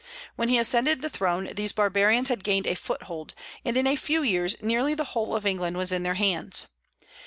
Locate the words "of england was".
5.35-5.91